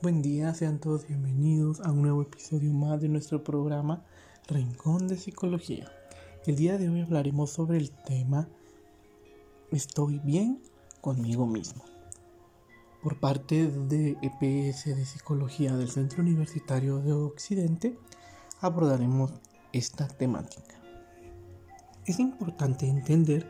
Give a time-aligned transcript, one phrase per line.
[0.00, 4.04] Buen día, sean todos bienvenidos a un nuevo episodio más de nuestro programa
[4.46, 5.90] Rincón de Psicología.
[6.46, 8.48] El día de hoy hablaremos sobre el tema
[9.72, 10.62] Estoy bien
[11.00, 11.82] conmigo mismo.
[13.02, 17.98] Por parte de EPS de Psicología del Centro Universitario de Occidente
[18.60, 19.32] abordaremos
[19.72, 20.77] esta temática.
[22.08, 23.46] Es importante entender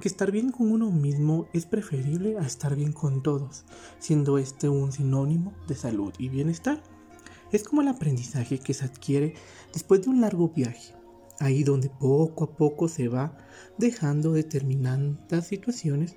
[0.00, 3.66] que estar bien con uno mismo es preferible a estar bien con todos,
[3.98, 6.82] siendo este un sinónimo de salud y bienestar.
[7.52, 9.34] Es como el aprendizaje que se adquiere
[9.74, 10.94] después de un largo viaje,
[11.38, 13.36] ahí donde poco a poco se va
[13.76, 16.16] dejando determinadas situaciones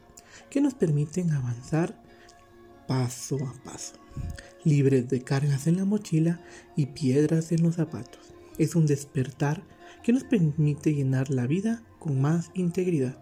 [0.49, 2.01] que nos permiten avanzar
[2.87, 3.95] paso a paso,
[4.63, 6.39] libres de cargas en la mochila
[6.77, 8.33] y piedras en los zapatos.
[8.57, 9.61] Es un despertar
[10.03, 13.17] que nos permite llenar la vida con más integridad.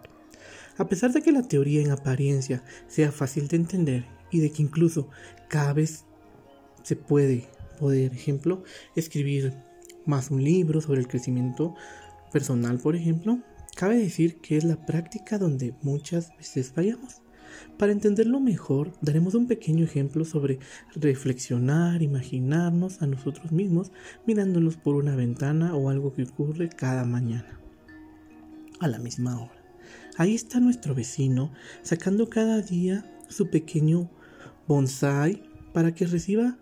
[0.78, 4.62] A pesar de que la teoría en apariencia sea fácil de entender y de que
[4.62, 5.08] incluso
[5.48, 6.04] cada vez
[6.82, 7.46] se puede,
[7.78, 8.62] por ejemplo,
[8.96, 9.52] escribir
[10.06, 11.74] más un libro sobre el crecimiento
[12.32, 13.40] personal, por ejemplo,
[13.76, 17.22] cabe decir que es la práctica donde muchas veces fallamos.
[17.78, 20.58] Para entenderlo mejor, daremos un pequeño ejemplo sobre
[20.94, 23.92] reflexionar, imaginarnos a nosotros mismos
[24.26, 27.58] mirándonos por una ventana o algo que ocurre cada mañana,
[28.80, 29.60] a la misma hora.
[30.16, 34.10] Ahí está nuestro vecino sacando cada día su pequeño
[34.66, 36.58] bonsai para que reciba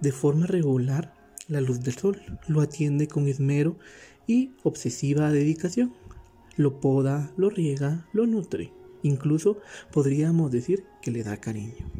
[0.00, 1.14] de forma regular
[1.48, 2.20] la luz del sol.
[2.48, 3.78] Lo atiende con esmero
[4.26, 5.94] y obsesiva dedicación.
[6.56, 8.72] Lo poda, lo riega, lo nutre.
[9.02, 9.58] Incluso
[9.92, 11.90] podríamos decir que le da cariño.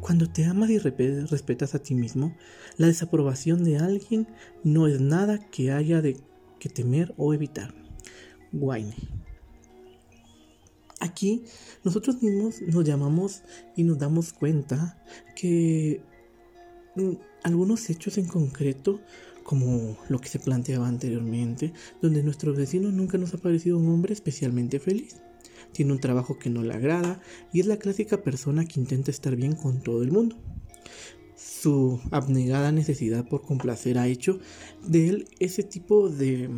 [0.00, 2.34] Cuando te amas y respetas a ti mismo,
[2.78, 4.26] la desaprobación de alguien
[4.64, 6.16] no es nada que haya de
[6.58, 7.74] que temer o evitar.
[8.52, 8.94] Wayne.
[11.00, 11.44] Aquí
[11.84, 13.42] nosotros mismos nos llamamos
[13.76, 15.02] y nos damos cuenta
[15.34, 16.02] que
[16.96, 19.00] mm, algunos hechos en concreto,
[19.44, 21.72] como lo que se planteaba anteriormente,
[22.02, 25.16] donde nuestro vecino nunca nos ha parecido un hombre especialmente feliz
[25.72, 27.20] tiene un trabajo que no le agrada
[27.52, 30.36] y es la clásica persona que intenta estar bien con todo el mundo.
[31.36, 34.38] Su abnegada necesidad por complacer ha hecho
[34.86, 36.50] de él ese tipo de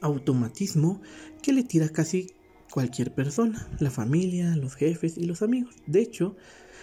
[0.00, 1.00] automatismo
[1.42, 2.32] que le tira casi
[2.70, 5.74] cualquier persona, la familia, los jefes y los amigos.
[5.86, 6.36] De hecho,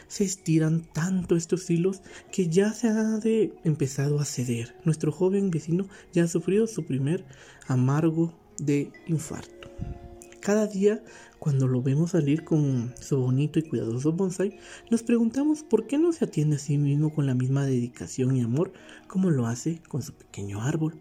[0.08, 2.02] se estiran tanto estos hilos
[2.32, 4.76] que ya se ha de empezado a ceder.
[4.86, 7.26] Nuestro joven vecino ya ha sufrido su primer
[7.68, 9.63] amargo de infarto.
[10.44, 11.02] Cada día,
[11.40, 14.58] cuando lo vemos salir con su bonito y cuidadoso bonsai,
[14.92, 18.42] nos preguntamos por qué no se atiende a sí mismo con la misma dedicación y
[18.42, 18.74] amor
[19.08, 21.00] como lo hace con su pequeño árbol.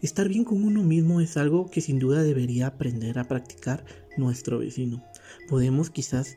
[0.00, 3.84] Estar bien con uno mismo es algo que sin duda debería aprender a practicar
[4.16, 5.02] nuestro vecino.
[5.48, 6.36] Podemos quizás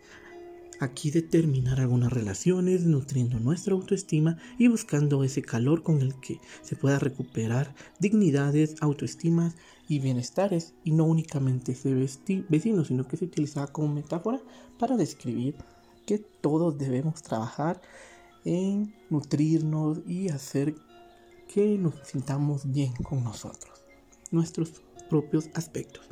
[0.80, 6.76] aquí determinar algunas relaciones, nutriendo nuestra autoestima y buscando ese calor con el que se
[6.76, 9.56] pueda recuperar dignidades, autoestimas
[9.90, 11.94] y bienestares, y no únicamente ese
[12.48, 14.40] vecino, sino que se utilizaba como metáfora
[14.78, 15.56] para describir
[16.06, 17.82] que todos debemos trabajar
[18.46, 20.76] en nutrirnos y hacer
[21.54, 23.84] que nos sintamos bien con nosotros,
[24.30, 26.06] nuestros propios aspectos.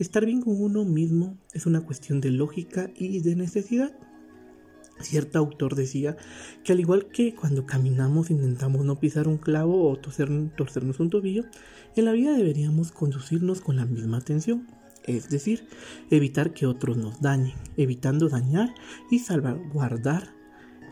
[0.00, 3.96] Estar bien con uno mismo es una cuestión de lógica y de necesidad.
[5.00, 6.16] Cierto autor decía
[6.64, 11.44] que al igual que cuando caminamos intentamos no pisar un clavo o torcernos un tobillo,
[11.96, 14.66] en la vida deberíamos conducirnos con la misma atención,
[15.04, 15.66] es decir,
[16.10, 18.74] evitar que otros nos dañen, evitando dañar
[19.10, 20.34] y salvaguardar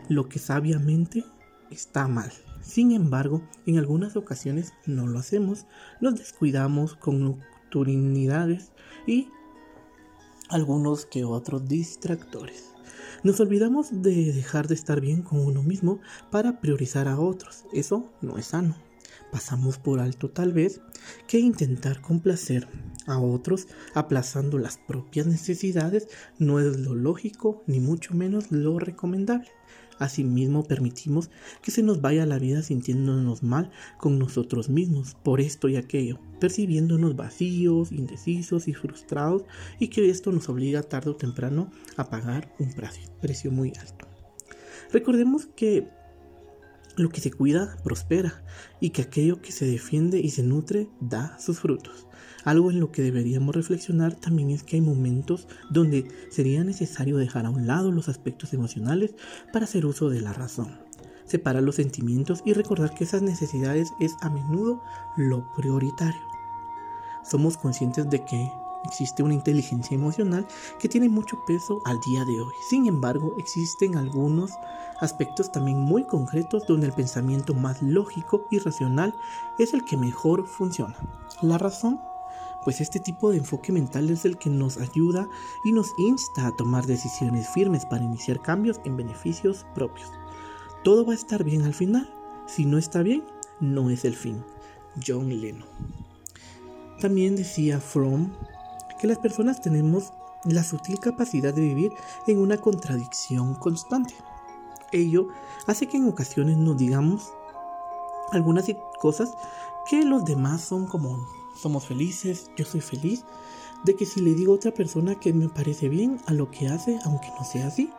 [0.09, 1.23] lo que sabiamente
[1.69, 2.31] está mal.
[2.61, 5.65] Sin embargo, en algunas ocasiones no lo hacemos,
[6.01, 8.71] nos descuidamos con nocturnidades
[9.07, 9.29] y
[10.49, 12.70] algunos que otros distractores.
[13.23, 15.99] Nos olvidamos de dejar de estar bien con uno mismo
[16.29, 17.65] para priorizar a otros.
[17.73, 18.75] Eso no es sano.
[19.31, 20.81] Pasamos por alto tal vez
[21.27, 22.67] que intentar complacer
[23.07, 29.49] a otros aplazando las propias necesidades no es lo lógico ni mucho menos lo recomendable.
[30.01, 31.29] Asimismo, permitimos
[31.61, 33.69] que se nos vaya la vida sintiéndonos mal
[33.99, 39.43] con nosotros mismos por esto y aquello, percibiéndonos vacíos, indecisos y frustrados
[39.79, 42.73] y que esto nos obliga tarde o temprano a pagar un
[43.21, 44.07] precio muy alto.
[44.91, 45.87] Recordemos que
[46.97, 48.43] lo que se cuida prospera
[48.79, 52.07] y que aquello que se defiende y se nutre da sus frutos.
[52.43, 57.45] Algo en lo que deberíamos reflexionar también es que hay momentos donde sería necesario dejar
[57.45, 59.13] a un lado los aspectos emocionales
[59.53, 60.79] para hacer uso de la razón.
[61.25, 64.81] Separar los sentimientos y recordar que esas necesidades es a menudo
[65.17, 66.21] lo prioritario.
[67.23, 68.51] Somos conscientes de que
[68.85, 70.47] existe una inteligencia emocional
[70.79, 72.53] que tiene mucho peso al día de hoy.
[72.69, 74.51] Sin embargo, existen algunos
[74.99, 79.13] aspectos también muy concretos donde el pensamiento más lógico y racional
[79.59, 80.95] es el que mejor funciona.
[81.41, 81.99] La razón
[82.63, 85.27] pues este tipo de enfoque mental es el que nos ayuda
[85.65, 90.09] y nos insta a tomar decisiones firmes para iniciar cambios en beneficios propios.
[90.83, 92.13] Todo va a estar bien al final.
[92.47, 93.23] Si no está bien,
[93.59, 94.43] no es el fin.
[95.05, 95.67] John Lennon.
[96.99, 98.31] También decía Fromm
[98.99, 100.13] que las personas tenemos
[100.45, 101.91] la sutil capacidad de vivir
[102.27, 104.13] en una contradicción constante.
[104.91, 105.29] Ello
[105.67, 107.31] hace que en ocasiones nos digamos
[108.31, 108.65] algunas
[108.99, 109.33] cosas
[109.89, 111.27] que los demás son como
[111.61, 113.23] somos felices, yo soy feliz,
[113.85, 116.67] de que si le digo a otra persona que me parece bien a lo que
[116.67, 117.89] hace, aunque no sea así,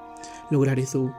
[0.50, 1.10] lograré su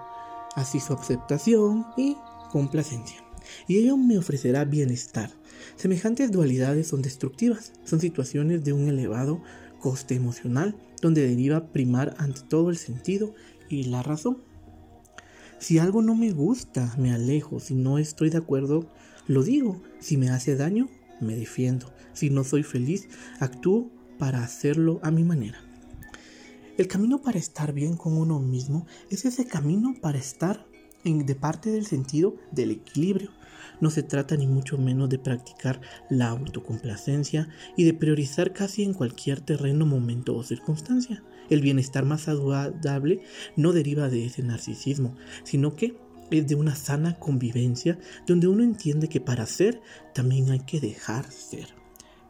[0.56, 2.16] así su aceptación y
[2.52, 3.24] complacencia.
[3.68, 5.32] Y ello me ofrecerá bienestar.
[5.76, 9.42] Semejantes dualidades son destructivas, son situaciones de un elevado
[9.80, 13.34] coste emocional, donde deriva primar ante todo el sentido
[13.70, 14.38] y la razón.
[15.60, 17.60] Si algo no me gusta, me alejo.
[17.60, 18.88] Si no estoy de acuerdo,
[19.28, 19.82] lo digo.
[20.00, 20.90] Si me hace daño,
[21.20, 21.92] me defiendo.
[22.14, 23.08] Si no soy feliz,
[23.40, 25.60] actúo para hacerlo a mi manera.
[26.78, 30.66] El camino para estar bien con uno mismo es ese camino para estar
[31.04, 33.30] en, de parte del sentido del equilibrio.
[33.80, 38.94] No se trata ni mucho menos de practicar la autocomplacencia y de priorizar casi en
[38.94, 41.24] cualquier terreno, momento o circunstancia.
[41.50, 43.22] El bienestar más saludable
[43.56, 45.98] no deriva de ese narcisismo, sino que
[46.32, 49.82] es de una sana convivencia donde uno entiende que para ser
[50.14, 51.83] también hay que dejar ser.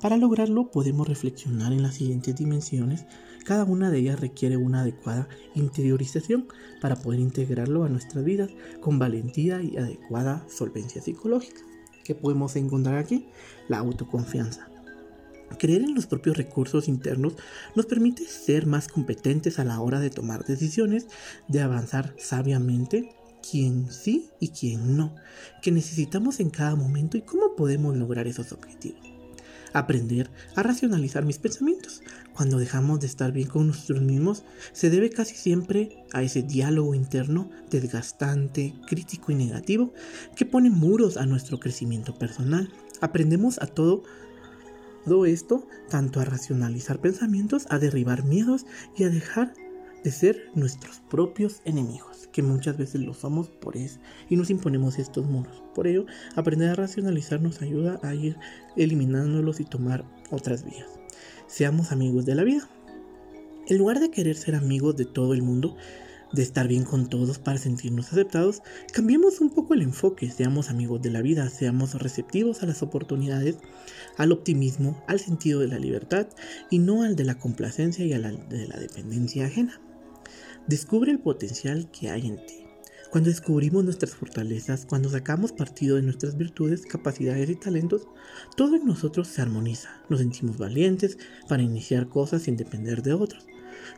[0.03, 3.05] Para lograrlo podemos reflexionar en las siguientes dimensiones.
[3.45, 6.49] Cada una de ellas requiere una adecuada interiorización
[6.81, 8.49] para poder integrarlo a nuestras vidas
[8.81, 11.61] con valentía y adecuada solvencia psicológica.
[12.03, 13.27] ¿Qué podemos encontrar aquí?
[13.69, 14.67] La autoconfianza.
[15.57, 17.37] Creer en los propios recursos internos
[17.73, 21.07] nos permite ser más competentes a la hora de tomar decisiones,
[21.47, 23.15] de avanzar sabiamente
[23.49, 25.15] quién sí y quién no,
[25.61, 29.12] que necesitamos en cada momento y cómo podemos lograr esos objetivos.
[29.73, 32.01] Aprender a racionalizar mis pensamientos.
[32.33, 36.95] Cuando dejamos de estar bien con nosotros mismos, se debe casi siempre a ese diálogo
[36.95, 39.93] interno desgastante, crítico y negativo
[40.35, 42.71] que pone muros a nuestro crecimiento personal.
[43.01, 44.03] Aprendemos a todo
[45.05, 48.65] todo esto, tanto a racionalizar pensamientos, a derribar miedos
[48.95, 49.53] y a dejar
[50.03, 54.99] de ser nuestros propios enemigos, que muchas veces lo somos por eso y nos imponemos
[54.99, 55.63] estos muros.
[55.73, 56.05] Por ello,
[56.35, 58.37] aprender a racionalizar nos ayuda a ir
[58.75, 60.87] eliminándolos y tomar otras vías.
[61.47, 62.69] Seamos amigos de la vida.
[63.67, 65.77] En lugar de querer ser amigos de todo el mundo,
[66.33, 68.61] de estar bien con todos para sentirnos aceptados,
[68.91, 73.57] cambiemos un poco el enfoque, seamos amigos de la vida, seamos receptivos a las oportunidades,
[74.17, 76.27] al optimismo, al sentido de la libertad
[76.69, 79.79] y no al de la complacencia y a la de la dependencia ajena.
[80.67, 82.63] Descubre el potencial que hay en ti.
[83.11, 88.07] Cuando descubrimos nuestras fortalezas, cuando sacamos partido de nuestras virtudes, capacidades y talentos,
[88.55, 89.89] todo en nosotros se armoniza.
[90.09, 91.17] Nos sentimos valientes
[91.47, 93.45] para iniciar cosas sin depender de otros,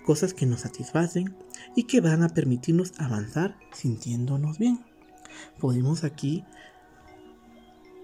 [0.05, 1.33] cosas que nos satisfacen
[1.75, 4.79] y que van a permitirnos avanzar sintiéndonos bien.
[5.59, 6.43] Podemos aquí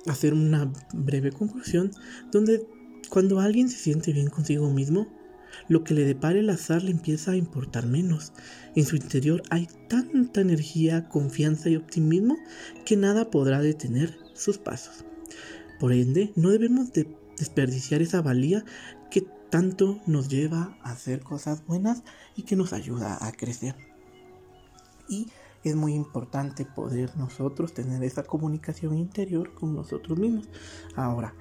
[0.05, 1.91] hacer una breve conclusión
[2.31, 2.65] donde
[3.09, 5.07] cuando alguien se siente bien consigo mismo,
[5.67, 8.33] lo que le depare el azar le empieza a importar menos.
[8.75, 12.37] En su interior hay tanta energía, confianza y optimismo
[12.85, 15.05] que nada podrá detener sus pasos.
[15.79, 18.63] Por ende, no debemos de desperdiciar esa valía
[19.09, 22.03] que tanto nos lleva a hacer cosas buenas
[22.35, 23.75] y que nos ayuda a crecer.
[25.09, 25.27] Y
[25.63, 30.49] es muy importante poder nosotros tener esa comunicación interior con nosotros mismos.
[30.95, 31.35] Ahora,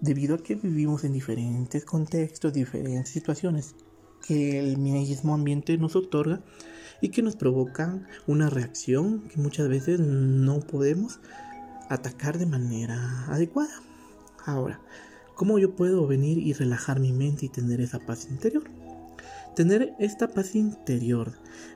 [0.00, 3.74] debido a que vivimos en diferentes contextos, diferentes situaciones
[4.26, 6.42] que el mismo ambiente nos otorga
[7.00, 11.20] y que nos provocan una reacción que muchas veces no podemos
[11.88, 13.82] atacar de manera adecuada.
[14.44, 14.80] Ahora,
[15.34, 18.64] ¿cómo yo puedo venir y relajar mi mente y tener esa paz interior?
[19.54, 21.32] Tener esta paz interior,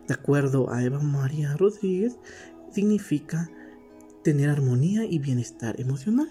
[0.06, 2.16] de acuerdo a Eva María Rodríguez,
[2.72, 3.50] significa
[4.22, 6.30] tener armonía y bienestar emocional.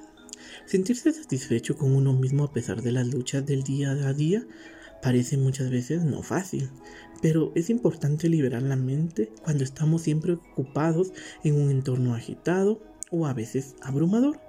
[0.66, 4.46] Sentirse satisfecho con uno mismo a pesar de las luchas del día a día
[5.02, 6.70] parece muchas veces no fácil,
[7.22, 11.14] pero es importante liberar la mente cuando estamos siempre ocupados
[11.44, 14.40] en un entorno agitado o a veces abrumador.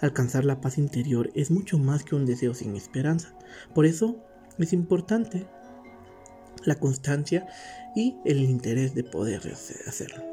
[0.00, 3.34] Alcanzar la paz interior es mucho más que un deseo sin esperanza.
[3.74, 4.22] Por eso
[4.58, 5.46] es importante
[6.64, 7.46] la constancia
[7.94, 9.40] y el interés de poder
[9.86, 10.29] hacerlo.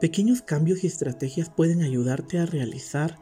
[0.00, 3.18] Pequeños cambios y estrategias pueden ayudarte a realizar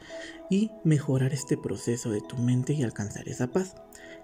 [0.50, 3.74] y mejorar este proceso de tu mente y alcanzar esa paz.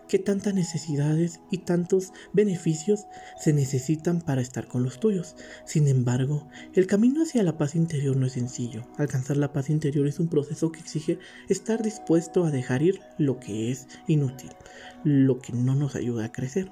[0.09, 3.07] que tantas necesidades y tantos beneficios
[3.41, 5.35] se necesitan para estar con los tuyos.
[5.65, 8.87] Sin embargo, el camino hacia la paz interior no es sencillo.
[8.99, 13.41] Alcanzar la paz interior es un proceso que exige estar dispuesto a dejar ir lo
[13.41, 14.51] que es inútil,
[15.03, 16.71] lo que no nos ayuda a crecer,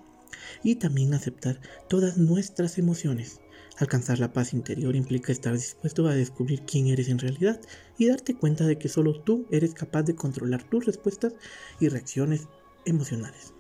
[0.63, 3.41] y también aceptar todas nuestras emociones.
[3.77, 7.61] Alcanzar la paz interior implica estar dispuesto a descubrir quién eres en realidad
[7.99, 11.35] y darte cuenta de que solo tú eres capaz de controlar tus respuestas
[11.81, 12.47] y reacciones
[12.85, 13.53] emocionales.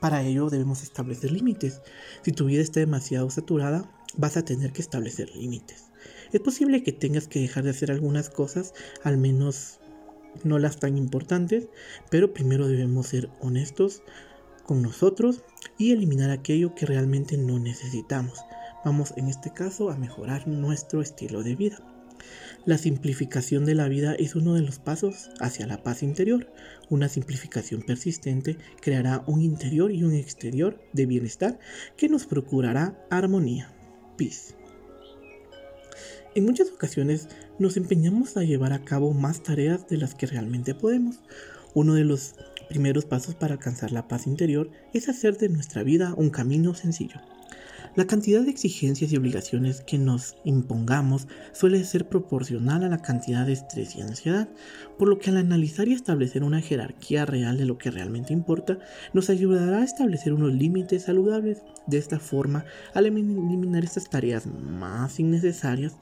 [0.00, 1.80] Para ello debemos establecer límites.
[2.22, 5.92] Si tu vida está demasiado saturada, vas a tener que establecer límites.
[6.32, 9.78] Es posible que tengas que dejar de hacer algunas cosas, al menos
[10.42, 11.68] no las tan importantes,
[12.10, 14.02] pero primero debemos ser honestos
[14.64, 15.42] con nosotros
[15.78, 18.40] y eliminar aquello que realmente no necesitamos.
[18.84, 21.78] Vamos en este caso a mejorar nuestro estilo de vida.
[22.64, 26.52] La simplificación de la vida es uno de los pasos hacia la paz interior.
[26.90, 31.58] Una simplificación persistente creará un interior y un exterior de bienestar
[31.96, 33.72] que nos procurará armonía.
[34.16, 34.54] Peace.
[36.34, 40.74] En muchas ocasiones nos empeñamos a llevar a cabo más tareas de las que realmente
[40.74, 41.20] podemos.
[41.74, 42.34] Uno de los
[42.68, 47.20] primeros pasos para alcanzar la paz interior es hacer de nuestra vida un camino sencillo.
[47.94, 53.44] La cantidad de exigencias y obligaciones que nos impongamos suele ser proporcional a la cantidad
[53.44, 54.48] de estrés y ansiedad,
[54.98, 58.78] por lo que al analizar y establecer una jerarquía real de lo que realmente importa,
[59.12, 61.58] nos ayudará a establecer unos límites saludables.
[61.86, 65.98] De esta forma, al eliminar estas tareas más innecesarias,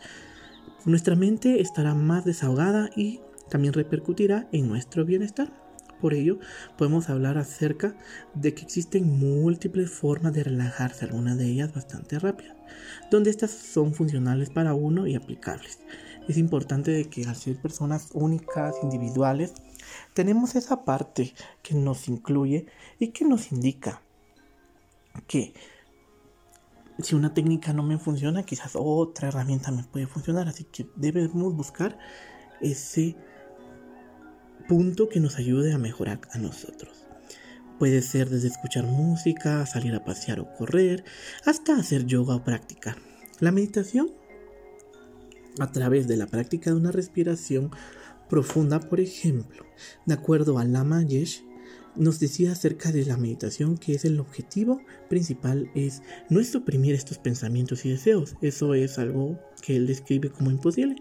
[0.85, 3.19] nuestra mente estará más desahogada y
[3.51, 5.70] también repercutirá en nuestro bienestar.
[6.01, 6.39] Por ello,
[6.79, 7.95] podemos hablar acerca
[8.35, 12.57] de que existen múltiples formas de relajarse, algunas de ellas bastante rápidas,
[13.11, 15.79] donde estas son funcionales para uno y aplicables.
[16.29, 19.53] Es importante de que al ser personas únicas, individuales,
[20.15, 22.67] tenemos esa parte que nos incluye
[22.99, 24.03] y que nos indica
[25.27, 25.53] que
[27.03, 31.55] si una técnica no me funciona, quizás otra herramienta me puede funcionar, así que debemos
[31.55, 31.99] buscar
[32.61, 33.17] ese
[34.67, 37.07] punto que nos ayude a mejorar a nosotros.
[37.79, 41.05] Puede ser desde escuchar música, salir a pasear o correr,
[41.47, 42.97] hasta hacer yoga o practicar.
[43.39, 44.11] La meditación,
[45.59, 47.71] a través de la práctica de una respiración
[48.29, 49.65] profunda, por ejemplo,
[50.05, 51.43] de acuerdo a Lama Yesh,
[51.97, 57.19] nos decía acerca de la meditación que es el objetivo principal es no suprimir estos
[57.19, 58.37] pensamientos y deseos.
[58.43, 60.97] Eso es algo que él describe como imposible.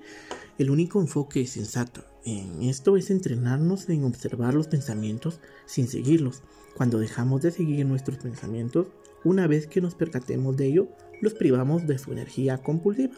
[0.60, 6.44] El único enfoque sensato en esto es entrenarnos en observar los pensamientos sin seguirlos.
[6.76, 8.88] Cuando dejamos de seguir nuestros pensamientos,
[9.24, 10.90] una vez que nos percatemos de ello,
[11.22, 13.16] los privamos de su energía compulsiva.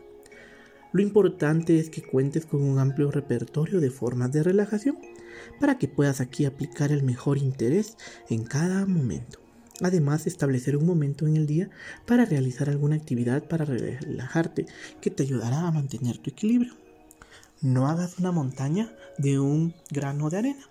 [0.94, 5.00] Lo importante es que cuentes con un amplio repertorio de formas de relajación
[5.60, 7.98] para que puedas aquí aplicar el mejor interés
[8.30, 9.40] en cada momento.
[9.82, 11.72] Además, establecer un momento en el día
[12.06, 14.68] para realizar alguna actividad para relajarte
[15.02, 16.81] que te ayudará a mantener tu equilibrio.
[17.62, 20.64] No hagas una montaña de un grano de arena.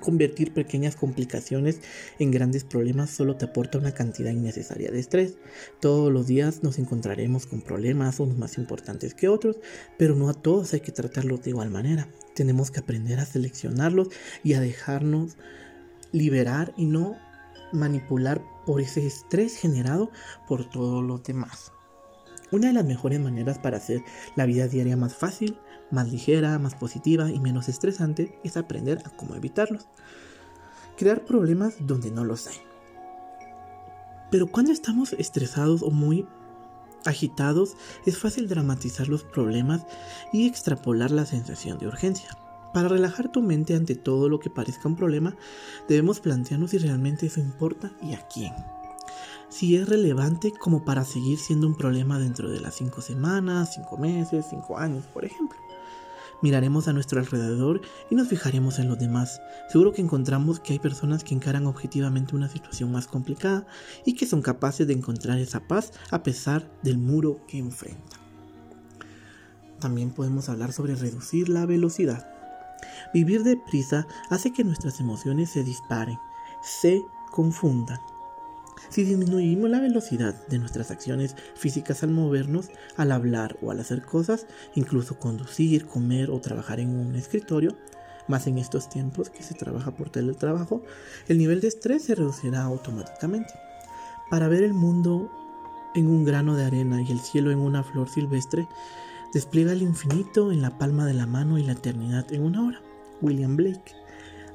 [0.00, 1.80] Convertir pequeñas complicaciones
[2.18, 5.34] en grandes problemas solo te aporta una cantidad innecesaria de estrés.
[5.80, 9.58] Todos los días nos encontraremos con problemas, unos más importantes que otros,
[9.98, 12.08] pero no a todos hay que tratarlos de igual manera.
[12.34, 14.08] Tenemos que aprender a seleccionarlos
[14.42, 15.36] y a dejarnos
[16.12, 17.18] liberar y no
[17.74, 20.10] manipular por ese estrés generado
[20.48, 21.72] por todos los demás.
[22.50, 24.02] Una de las mejores maneras para hacer
[24.36, 25.58] la vida diaria más fácil
[25.90, 29.86] más ligera, más positiva y menos estresante es aprender a cómo evitarlos.
[30.96, 32.56] Crear problemas donde no los hay.
[34.30, 36.26] Pero cuando estamos estresados o muy
[37.04, 37.76] agitados,
[38.06, 39.86] es fácil dramatizar los problemas
[40.32, 42.28] y extrapolar la sensación de urgencia.
[42.72, 45.36] Para relajar tu mente ante todo lo que parezca un problema,
[45.88, 48.52] debemos plantearnos si realmente eso importa y a quién.
[49.48, 53.96] Si es relevante como para seguir siendo un problema dentro de las 5 semanas, 5
[53.98, 55.56] meses, 5 años, por ejemplo.
[56.42, 59.40] Miraremos a nuestro alrededor y nos fijaremos en los demás.
[59.68, 63.66] Seguro que encontramos que hay personas que encaran objetivamente una situación más complicada
[64.04, 68.20] y que son capaces de encontrar esa paz a pesar del muro que enfrentan.
[69.80, 72.28] También podemos hablar sobre reducir la velocidad.
[73.12, 76.18] Vivir deprisa hace que nuestras emociones se disparen,
[76.62, 77.98] se confundan
[78.90, 84.02] si disminuimos la velocidad de nuestras acciones físicas al movernos, al hablar o al hacer
[84.02, 87.76] cosas, incluso conducir, comer o trabajar en un escritorio,
[88.28, 90.82] más en estos tiempos que se trabaja por teletrabajo,
[91.28, 93.52] el nivel de estrés se reducirá automáticamente.
[94.30, 95.30] Para ver el mundo
[95.94, 98.66] en un grano de arena y el cielo en una flor silvestre,
[99.32, 102.80] despliega el infinito en la palma de la mano y la eternidad en una hora.
[103.20, 104.03] William Blake.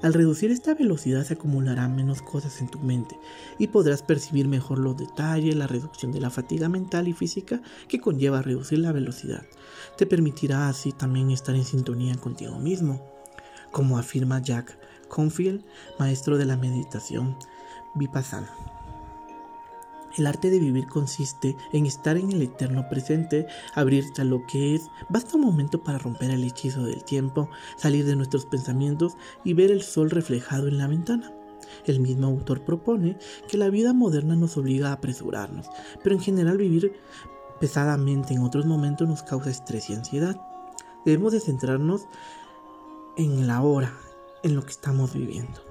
[0.01, 3.20] Al reducir esta velocidad se acumularán menos cosas en tu mente
[3.58, 8.00] y podrás percibir mejor los detalles, la reducción de la fatiga mental y física que
[8.00, 9.44] conlleva reducir la velocidad.
[9.98, 13.01] Te permitirá así también estar en sintonía contigo mismo,
[13.72, 14.77] como afirma Jack
[15.10, 15.65] Confield,
[16.00, 17.36] maestro de la meditación
[17.96, 18.79] vipassana.
[20.18, 24.75] El arte de vivir consiste en estar en el eterno presente, abrirte a lo que
[24.75, 24.89] es.
[25.10, 29.72] Basta un momento para romper el hechizo del tiempo, salir de nuestros pensamientos y ver
[29.72, 31.32] el sol reflejado en la ventana.
[31.86, 35.68] El mismo autor propone que la vida moderna nos obliga a apresurarnos,
[36.04, 36.94] pero en general vivir
[37.60, 40.42] pesadamente en otros momentos nos causa estrés y ansiedad.
[41.06, 42.08] Debemos de centrarnos
[43.18, 43.94] en la hora,
[44.44, 45.69] en lo que estamos viviendo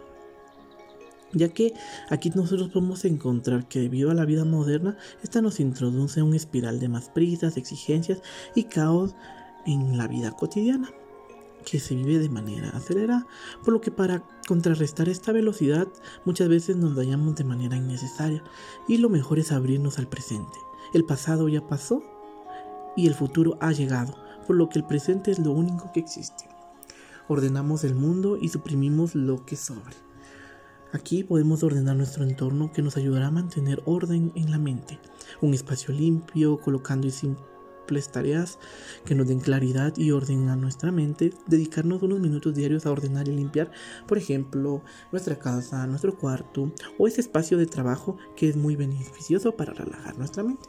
[1.33, 1.75] ya que
[2.11, 6.35] aquí nosotros podemos encontrar que debido a la vida moderna, esta nos introduce a un
[6.35, 8.21] espiral de más prisas, exigencias
[8.55, 9.15] y caos
[9.67, 10.91] en la vida cotidiana,
[11.65, 13.27] que se vive de manera acelerada,
[13.65, 15.87] por lo que para contrarrestar esta velocidad
[16.25, 18.43] muchas veces nos dañamos de manera innecesaria
[18.87, 20.59] y lo mejor es abrirnos al presente.
[20.95, 22.03] El pasado ya pasó
[22.97, 24.15] y el futuro ha llegado,
[24.47, 26.49] por lo que el presente es lo único que existe.
[27.29, 30.08] Ordenamos el mundo y suprimimos lo que sobre.
[30.93, 34.99] Aquí podemos ordenar nuestro entorno que nos ayudará a mantener orden en la mente,
[35.43, 38.59] un espacio limpio, colocando y simples tareas
[39.05, 43.29] que nos den claridad y orden a nuestra mente, dedicarnos unos minutos diarios a ordenar
[43.29, 43.71] y limpiar,
[44.07, 49.57] por ejemplo, nuestra casa, nuestro cuarto o ese espacio de trabajo que es muy beneficioso
[49.57, 50.69] para relajar nuestra mente.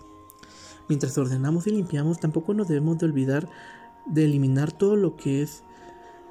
[0.90, 3.50] Mientras ordenamos y limpiamos, tampoco nos debemos de olvidar
[4.06, 5.64] de eliminar todo lo que es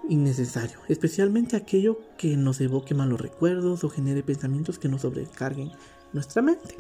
[0.09, 5.71] innecesario, especialmente aquello que nos evoque malos recuerdos o genere pensamientos que nos sobrecarguen
[6.13, 6.77] nuestra mente.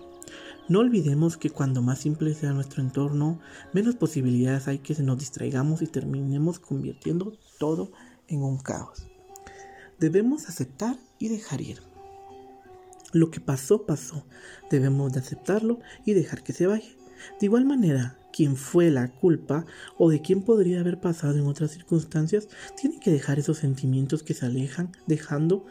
[0.68, 3.40] No olvidemos que cuando más simple sea nuestro entorno,
[3.72, 7.90] menos posibilidades hay que nos distraigamos y terminemos convirtiendo todo
[8.26, 9.06] en un caos.
[9.98, 11.80] Debemos aceptar y dejar ir.
[13.12, 14.26] Lo que pasó, pasó.
[14.70, 16.90] Debemos de aceptarlo y dejar que se vaya.
[17.40, 19.66] De igual manera, quien fue la culpa
[19.96, 22.48] o de quién podría haber pasado en otras circunstancias,
[22.80, 25.64] tiene que dejar esos sentimientos que se alejan, dejando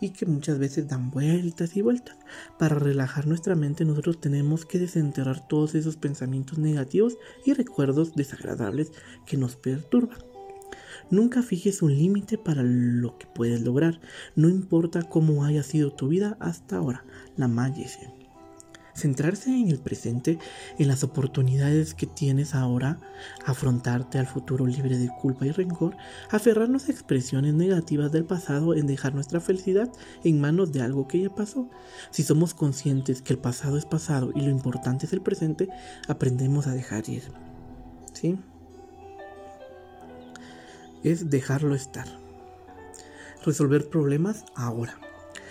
[0.00, 2.16] y que muchas veces dan vueltas y vueltas.
[2.58, 8.92] Para relajar nuestra mente nosotros tenemos que desenterrar todos esos pensamientos negativos y recuerdos desagradables
[9.26, 10.18] que nos perturban.
[11.10, 14.00] Nunca fijes un límite para lo que puedes lograr,
[14.36, 17.04] no importa cómo haya sido tu vida hasta ahora.
[17.36, 17.86] La magia
[19.00, 20.38] Centrarse en el presente,
[20.78, 23.00] en las oportunidades que tienes ahora,
[23.46, 25.96] afrontarte al futuro libre de culpa y rencor,
[26.30, 29.90] aferrarnos a expresiones negativas del pasado, en dejar nuestra felicidad
[30.22, 31.70] en manos de algo que ya pasó.
[32.10, 35.70] Si somos conscientes que el pasado es pasado y lo importante es el presente,
[36.06, 37.22] aprendemos a dejar ir.
[38.12, 38.38] ¿Sí?
[41.02, 42.06] Es dejarlo estar.
[43.46, 45.00] Resolver problemas ahora.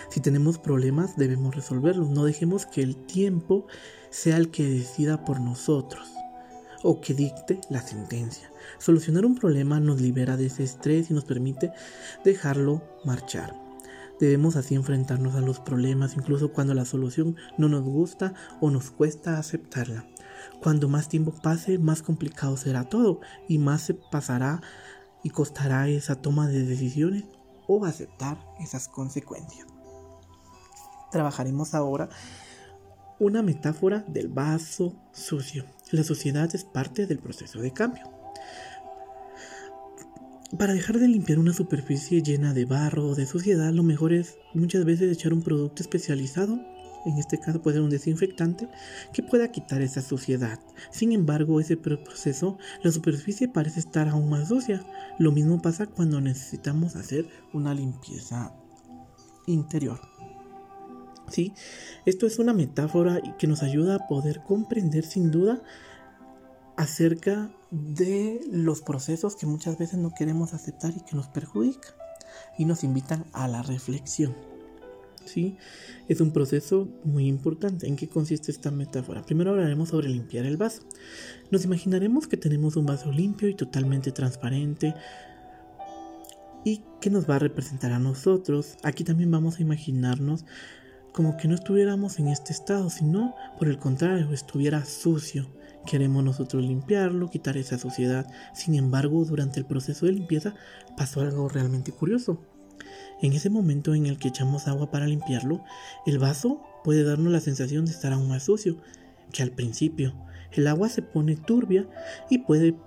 [0.10, 2.10] Si tenemos problemas debemos resolverlos.
[2.10, 3.68] No dejemos que el tiempo
[4.10, 6.10] sea el que decida por nosotros
[6.82, 8.52] o que dicte la sentencia.
[8.80, 11.72] Solucionar un problema nos libera de ese estrés y nos permite
[12.24, 13.56] dejarlo marchar.
[14.20, 18.90] Debemos así enfrentarnos a los problemas incluso cuando la solución no nos gusta o nos
[18.90, 20.08] cuesta aceptarla.
[20.62, 24.62] Cuando más tiempo pase, más complicado será todo y más se pasará
[25.24, 27.26] y costará esa toma de decisiones
[27.68, 29.69] o aceptar esas consecuencias
[31.12, 32.10] trabajaremos ahora
[33.20, 35.66] una metáfora del vaso sucio.
[35.92, 38.04] La sociedad es parte del proceso de cambio.
[40.58, 44.38] Para dejar de limpiar una superficie llena de barro o de suciedad, lo mejor es
[44.56, 46.60] muchas veces echar un producto especializado,
[47.06, 48.68] en este caso puede ser un desinfectante,
[49.14, 50.60] que pueda quitar esa suciedad.
[50.92, 54.84] Sin embargo, ese proceso, la superficie parece estar aún más sucia.
[55.20, 58.52] Lo mismo pasa cuando necesitamos hacer una limpieza
[59.46, 60.00] interior.
[61.32, 61.54] ¿Sí?
[62.06, 65.62] Esto es una metáfora que nos ayuda a poder comprender sin duda
[66.78, 71.94] acerca de los procesos que muchas veces no queremos aceptar y que nos perjudican
[72.58, 74.36] y nos invitan a la reflexión.
[75.26, 75.58] ¿Sí?
[76.08, 77.88] Es un proceso muy importante.
[77.88, 79.24] ¿En qué consiste esta metáfora?
[79.24, 80.82] Primero hablaremos sobre limpiar el vaso.
[81.52, 84.96] Nos imaginaremos que tenemos un vaso limpio y totalmente transparente,
[86.64, 88.78] y que nos va a representar a nosotros.
[88.84, 90.46] Aquí también vamos a imaginarnos
[91.20, 95.50] como que no estuviéramos en este estado, sino por el contrario, estuviera sucio.
[95.86, 98.26] Queremos nosotros limpiarlo, quitar esa suciedad.
[98.54, 100.56] Sin embargo, durante el proceso de limpieza
[100.96, 102.42] pasó algo realmente curioso.
[103.22, 105.62] En ese momento en el que echamos agua para limpiarlo,
[106.06, 108.78] el vaso puede darnos la sensación de estar aún más sucio
[109.34, 110.14] que al principio.
[110.54, 111.86] El agua se pone turbia
[112.30, 112.78] y puede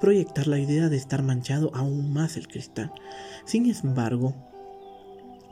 [0.00, 2.90] proyectar la idea de estar manchado aún más el cristal.
[3.44, 4.34] Sin embargo,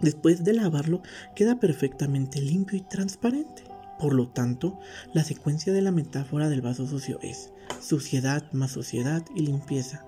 [0.05, 1.01] Después de lavarlo
[1.35, 3.65] queda perfectamente limpio y transparente.
[3.99, 4.79] Por lo tanto,
[5.15, 10.05] la secuencia de la metáfora del vaso sucio es suciedad más suciedad y limpieza.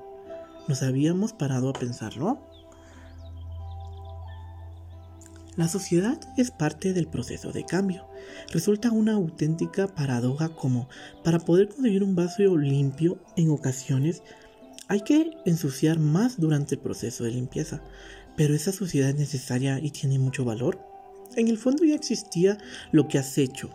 [0.69, 2.47] ¿Nos habíamos parado a pensarlo?
[5.57, 8.07] La sociedad es parte del proceso de cambio.
[8.53, 10.91] Resulta una auténtica paradoja como
[11.25, 14.23] para poder conseguir un vaso limpio en ocasiones
[14.89, 17.83] hay que ensuciar más durante el proceso de limpieza.
[18.37, 20.79] Pero esa suciedad es necesaria y tiene mucho valor.
[21.37, 22.59] En el fondo ya existía
[22.93, 23.71] lo que has hecho.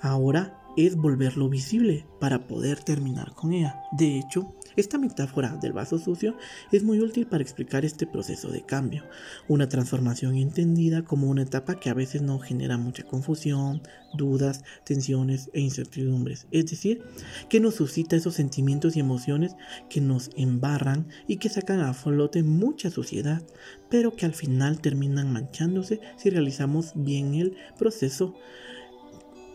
[0.00, 3.82] Ahora es volverlo visible para poder terminar con ella.
[3.92, 6.36] De hecho, esta metáfora del vaso sucio
[6.72, 9.04] es muy útil para explicar este proceso de cambio,
[9.48, 13.82] una transformación entendida como una etapa que a veces no genera mucha confusión,
[14.14, 17.02] dudas, tensiones e incertidumbres, es decir,
[17.48, 19.56] que nos suscita esos sentimientos y emociones
[19.88, 23.42] que nos embarran y que sacan a flote mucha suciedad,
[23.90, 28.34] pero que al final terminan manchándose si realizamos bien el proceso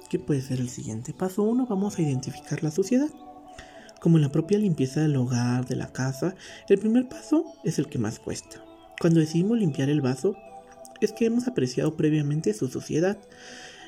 [0.10, 1.44] que puede ser el siguiente paso.
[1.44, 3.10] Uno, vamos a identificar la suciedad.
[4.02, 6.34] Como en la propia limpieza del hogar, de la casa,
[6.68, 8.66] el primer paso es el que más cuesta.
[9.00, 10.36] Cuando decidimos limpiar el vaso,
[11.02, 13.20] es que hemos apreciado previamente su suciedad.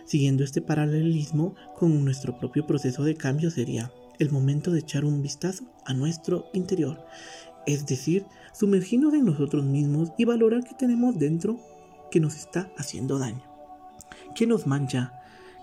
[0.05, 5.23] Siguiendo este paralelismo con nuestro propio proceso de cambio sería el momento de echar un
[5.23, 7.03] vistazo a nuestro interior,
[7.65, 11.59] es decir, sumergirnos en nosotros mismos y valorar qué tenemos dentro
[12.11, 13.41] que nos está haciendo daño,
[14.35, 15.11] qué nos mancha,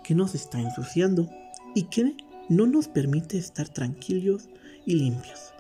[0.03, 1.31] que nos está ensuciando
[1.77, 2.17] y que
[2.51, 4.51] no nos permite estar tranquilos
[4.85, 5.55] y limpios.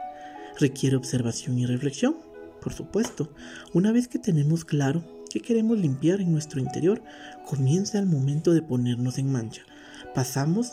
[0.59, 2.16] Requiere observación y reflexión,
[2.61, 3.33] por supuesto.
[3.72, 7.00] Una vez que tenemos claro que queremos limpiar en nuestro interior,
[7.46, 9.62] comienza el momento de ponernos en mancha.
[10.14, 10.72] Pasamos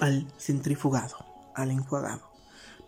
[0.00, 1.16] al centrifugado,
[1.54, 2.22] al enjuagado.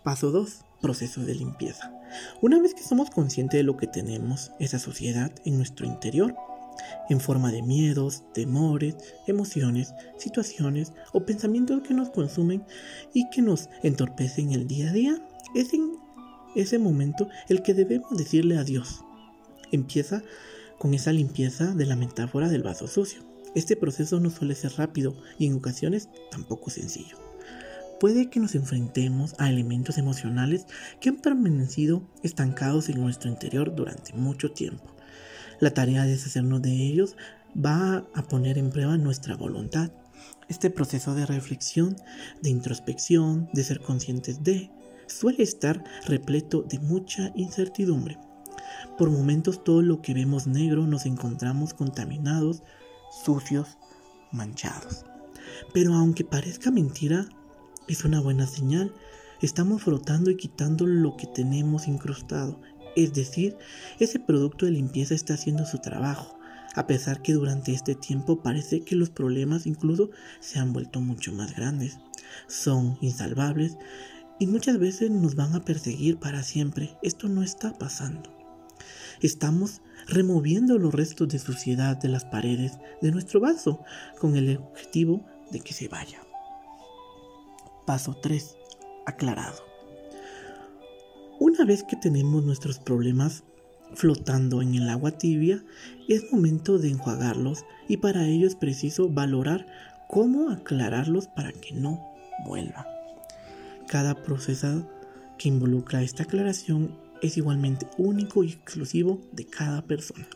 [0.03, 0.65] Paso 2.
[0.81, 1.93] Proceso de limpieza.
[2.41, 6.35] Una vez que somos conscientes de lo que tenemos, esa suciedad en nuestro interior,
[7.09, 8.95] en forma de miedos, temores,
[9.27, 12.63] emociones, situaciones o pensamientos que nos consumen
[13.13, 15.91] y que nos entorpecen el día a día, es en
[16.55, 19.01] ese momento el que debemos decirle adiós.
[19.71, 20.23] Empieza
[20.77, 23.21] con esa limpieza de la metáfora del vaso sucio.
[23.53, 27.17] Este proceso no suele ser rápido y en ocasiones tampoco sencillo.
[27.99, 30.65] Puede que nos enfrentemos a elementos emocionales
[30.99, 34.95] que han permanecido estancados en nuestro interior durante mucho tiempo
[35.61, 37.15] la tarea de deshacernos de ellos
[37.55, 39.91] va a poner en prueba nuestra voluntad.
[40.49, 41.95] Este proceso de reflexión,
[42.41, 44.71] de introspección, de ser conscientes de,
[45.07, 48.17] suele estar repleto de mucha incertidumbre.
[48.97, 52.63] Por momentos todo lo que vemos negro nos encontramos contaminados,
[53.23, 53.77] sucios,
[54.31, 55.05] manchados.
[55.73, 57.27] Pero aunque parezca mentira,
[57.87, 58.91] es una buena señal.
[59.41, 62.59] Estamos frotando y quitando lo que tenemos incrustado
[62.95, 63.57] es decir,
[63.99, 66.37] ese producto de limpieza está haciendo su trabajo,
[66.75, 71.31] a pesar que durante este tiempo parece que los problemas incluso se han vuelto mucho
[71.33, 71.99] más grandes.
[72.47, 73.77] Son insalvables
[74.39, 76.97] y muchas veces nos van a perseguir para siempre.
[77.01, 78.31] Esto no está pasando.
[79.21, 83.83] Estamos removiendo los restos de suciedad de las paredes de nuestro vaso
[84.19, 86.21] con el objetivo de que se vaya.
[87.85, 88.55] Paso 3.
[89.05, 89.70] Aclarado.
[91.43, 93.43] Una vez que tenemos nuestros problemas
[93.95, 95.63] flotando en el agua tibia,
[96.07, 99.65] es momento de enjuagarlos y para ello es preciso valorar
[100.07, 102.13] cómo aclararlos para que no
[102.45, 102.85] vuelvan.
[103.87, 104.87] Cada proceso
[105.39, 110.27] que involucra esta aclaración es igualmente único y exclusivo de cada persona.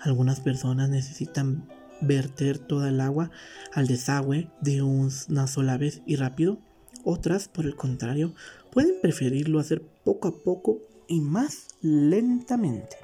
[0.00, 1.68] Algunas personas necesitan
[2.00, 3.30] verter toda el agua
[3.74, 6.58] al desagüe de una sola vez y rápido.
[7.04, 8.34] Otras, por el contrario,
[8.72, 12.96] pueden preferirlo hacer poco a poco y más lentamente.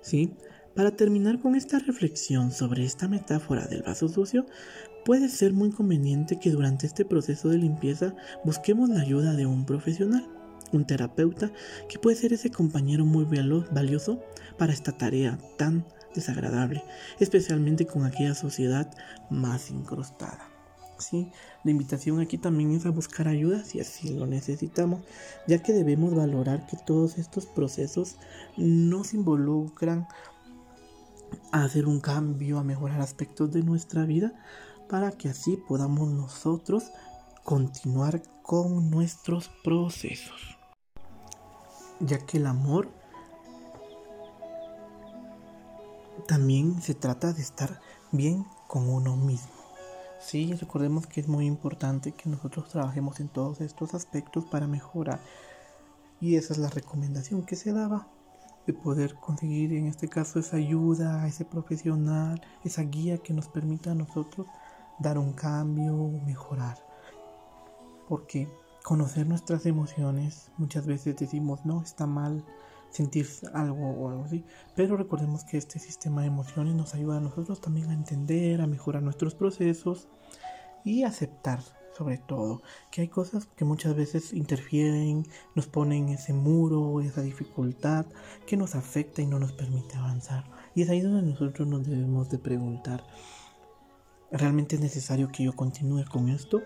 [0.00, 0.32] ¿Sí?
[0.76, 4.46] Para terminar con esta reflexión sobre esta metáfora del vaso sucio,
[5.04, 9.66] puede ser muy conveniente que durante este proceso de limpieza busquemos la ayuda de un
[9.66, 10.28] profesional,
[10.72, 11.50] un terapeuta,
[11.88, 14.22] que puede ser ese compañero muy valioso
[14.58, 15.84] para esta tarea tan
[16.14, 16.84] desagradable,
[17.18, 18.88] especialmente con aquella sociedad
[19.28, 20.55] más incrustada.
[20.98, 21.30] ¿Sí?
[21.64, 25.00] La invitación aquí también es a buscar ayuda si así lo necesitamos,
[25.46, 28.16] ya que debemos valorar que todos estos procesos
[28.56, 30.06] nos involucran
[31.52, 34.32] a hacer un cambio, a mejorar aspectos de nuestra vida,
[34.88, 36.90] para que así podamos nosotros
[37.44, 40.56] continuar con nuestros procesos.
[42.00, 42.88] Ya que el amor
[46.26, 47.80] también se trata de estar
[48.12, 49.65] bien con uno mismo.
[50.26, 55.20] Sí, recordemos que es muy importante que nosotros trabajemos en todos estos aspectos para mejorar.
[56.20, 58.08] Y esa es la recomendación que se daba
[58.66, 63.92] de poder conseguir en este caso esa ayuda, ese profesional, esa guía que nos permita
[63.92, 64.48] a nosotros
[64.98, 65.94] dar un cambio,
[66.26, 66.76] mejorar.
[68.08, 68.48] Porque
[68.82, 72.44] conocer nuestras emociones, muchas veces decimos, no, está mal
[72.90, 74.44] sentir algo o algo así,
[74.74, 78.66] pero recordemos que este sistema de emociones nos ayuda a nosotros también a entender, a
[78.66, 80.08] mejorar nuestros procesos
[80.84, 81.60] y aceptar
[81.96, 88.04] sobre todo, que hay cosas que muchas veces interfieren, nos ponen ese muro, esa dificultad
[88.46, 90.44] que nos afecta y no nos permite avanzar.
[90.74, 93.02] Y es ahí donde nosotros nos debemos de preguntar,
[94.30, 96.60] ¿realmente es necesario que yo continúe con esto?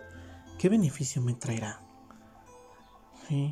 [0.58, 1.80] ¿Qué beneficio me traerá?
[3.28, 3.50] Mm,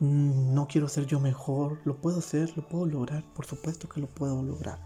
[0.00, 4.08] no quiero ser yo mejor, lo puedo hacer, lo puedo lograr, por supuesto que lo
[4.08, 4.78] puedo lograr.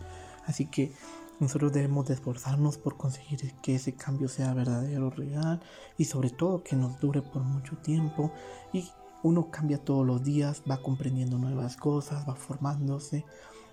[0.46, 0.92] Así que
[1.40, 5.60] nosotros debemos de esforzarnos por conseguir que ese cambio sea verdadero, real
[5.98, 8.32] y sobre todo que nos dure por mucho tiempo
[8.72, 8.88] y
[9.22, 13.24] uno cambia todos los días, va comprendiendo nuevas cosas, va formándose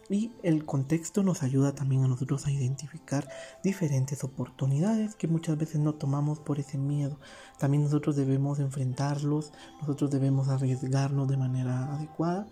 [0.09, 3.27] y el contexto nos ayuda también a nosotros a identificar
[3.63, 7.19] diferentes oportunidades que muchas veces no tomamos por ese miedo.
[7.57, 12.47] También nosotros debemos enfrentarlos, nosotros debemos arriesgarnos de manera adecuada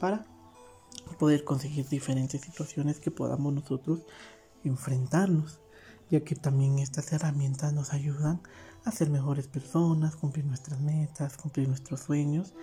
[0.00, 0.26] para
[1.18, 4.00] poder conseguir diferentes situaciones que podamos nosotros
[4.64, 5.60] enfrentarnos,
[6.10, 8.40] ya que también estas herramientas nos ayudan
[8.84, 12.54] a ser mejores personas, cumplir nuestras metas, cumplir nuestros sueños,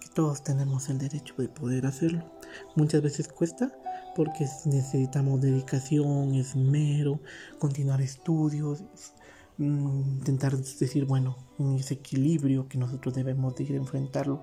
[0.00, 2.24] que todos tenemos el derecho de poder hacerlo.
[2.76, 3.72] Muchas veces cuesta
[4.14, 7.20] porque necesitamos dedicación, esmero,
[7.58, 8.84] continuar estudios,
[9.58, 14.42] intentar decir, bueno, en ese equilibrio que nosotros debemos de ir a enfrentarlo,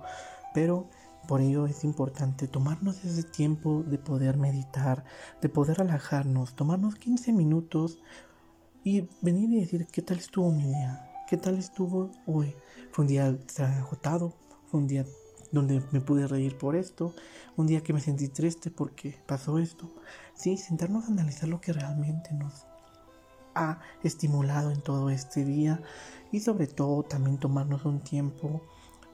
[0.54, 0.90] pero
[1.28, 5.04] por ello es importante tomarnos ese tiempo de poder meditar,
[5.42, 8.00] de poder relajarnos, tomarnos 15 minutos
[8.84, 12.56] y venir y decir qué tal estuvo mi día, qué tal estuvo hoy.
[12.92, 14.34] Fue un día agotado,
[14.66, 15.06] fue un día
[15.52, 17.14] donde me pude reír por esto,
[17.58, 19.90] un día que me sentí triste porque pasó esto.
[20.34, 22.66] Sí, sentarnos a analizar lo que realmente nos
[23.56, 25.82] ha estimulado en todo este día
[26.32, 28.62] y sobre todo también tomarnos un tiempo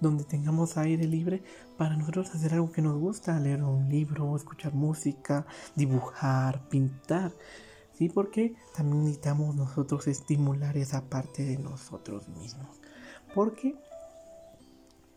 [0.01, 1.41] donde tengamos aire libre
[1.77, 5.45] para nosotros hacer algo que nos gusta, leer un libro, escuchar música,
[5.75, 7.31] dibujar, pintar.
[7.93, 12.81] Sí, porque también necesitamos nosotros estimular esa parte de nosotros mismos.
[13.33, 13.75] Porque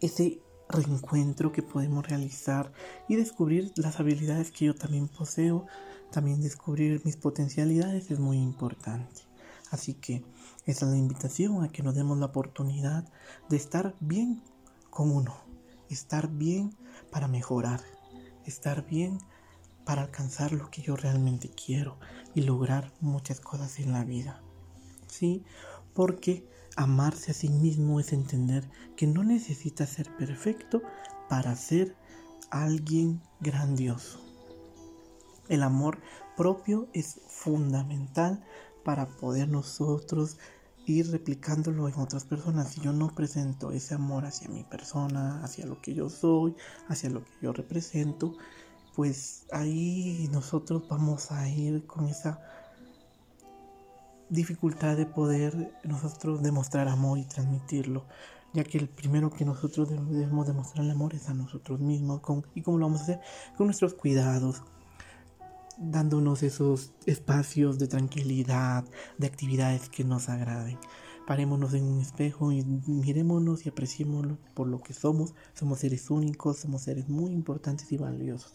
[0.01, 2.73] ese reencuentro que podemos realizar
[3.09, 5.67] y descubrir las habilidades que yo también poseo,
[6.11, 9.23] también descubrir mis potencialidades es muy importante.
[9.71, 10.25] Así que
[10.65, 13.05] esa es la invitación a que nos demos la oportunidad
[13.49, 14.43] de estar bien
[14.91, 15.37] con uno,
[15.91, 16.75] estar bien
[17.11, 17.81] para mejorar,
[18.45, 19.19] estar bien
[19.85, 21.99] para alcanzar lo que yo realmente quiero
[22.35, 24.43] y lograr muchas cosas en la vida.
[25.07, 25.45] Sí,
[25.95, 26.47] porque
[26.79, 30.81] amarse a sí mismo es entender que no necesita ser perfecto
[31.29, 31.97] para ser
[32.51, 34.21] alguien grandioso.
[35.49, 35.99] El amor
[36.37, 38.45] propio es fundamental
[38.85, 40.39] para poder nosotros
[40.87, 42.69] ir replicándolo en otras personas.
[42.69, 46.55] Si yo no presento ese amor hacia mi persona, hacia lo que yo soy,
[46.87, 48.37] hacia lo que yo represento,
[48.95, 52.41] pues ahí nosotros vamos a ir con esa
[54.31, 58.05] dificultad de poder nosotros demostrar amor y transmitirlo,
[58.53, 62.21] ya que el primero que nosotros debemos demostrar el amor es a nosotros mismos.
[62.21, 63.21] Con, ¿Y cómo lo vamos a hacer?
[63.57, 64.63] Con nuestros cuidados,
[65.79, 68.85] dándonos esos espacios de tranquilidad,
[69.17, 70.79] de actividades que nos agraden.
[71.27, 75.35] Parémonos en un espejo y mirémonos y apreciémonos por lo que somos.
[75.53, 78.55] Somos seres únicos, somos seres muy importantes y valiosos.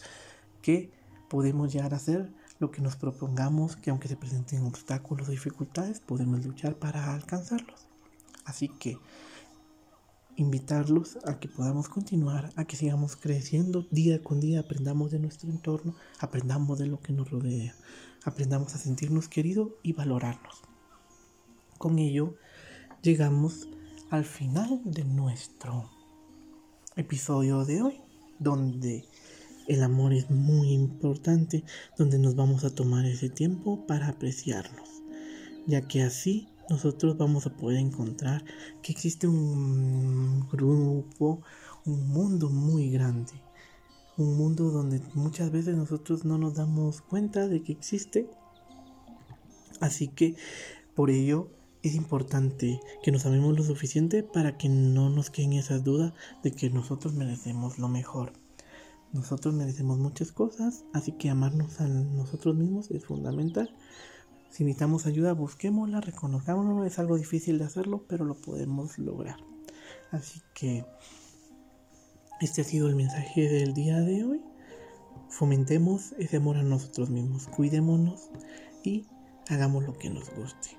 [0.64, 0.92] Que
[1.30, 2.34] podemos llegar a ser
[2.64, 7.88] lo que nos propongamos, que aunque se presenten obstáculos o dificultades, podemos luchar para alcanzarlos.
[8.46, 8.98] Así que
[10.38, 15.50] invitarlos a que podamos continuar, a que sigamos creciendo día con día, aprendamos de nuestro
[15.50, 17.76] entorno, aprendamos de lo que nos rodea,
[18.24, 20.62] aprendamos a sentirnos queridos y valorarnos.
[21.78, 22.36] Con ello
[23.02, 23.68] llegamos
[24.10, 25.90] al final de nuestro
[26.96, 28.02] episodio de hoy,
[28.40, 29.04] donde
[29.68, 31.64] el amor es muy importante,
[31.98, 34.90] donde nos vamos a tomar ese tiempo para apreciarnos,
[35.68, 38.44] ya que así nosotros vamos a poder encontrar
[38.82, 41.42] que existe un grupo,
[41.86, 43.34] un mundo muy grande.
[44.16, 48.30] Un mundo donde muchas veces nosotros no nos damos cuenta de que existe.
[49.80, 50.36] Así que
[50.96, 51.50] por ello
[51.82, 56.52] es importante que nos amemos lo suficiente para que no nos queden esas dudas de
[56.52, 58.43] que nosotros merecemos lo mejor.
[59.14, 63.74] Nosotros merecemos muchas cosas, así que amarnos a nosotros mismos es fundamental.
[64.50, 66.84] Si necesitamos ayuda, busquémosla, reconozcámoslo.
[66.84, 69.38] Es algo difícil de hacerlo, pero lo podemos lograr.
[70.12, 70.86] Así que
[72.42, 74.42] este ha sido el mensaje del día de hoy.
[75.30, 78.30] fomentemos ese amor a nosotros mismos, cuidémonos
[78.84, 79.08] y
[79.50, 80.78] hagamos lo que nos guste.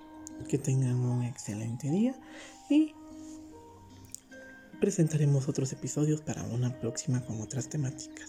[0.48, 2.14] Que tengan un excelente día
[2.68, 2.94] y
[4.84, 8.28] presentaremos otros episodios para una próxima con otras temáticas.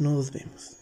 [0.00, 0.81] Nos vemos.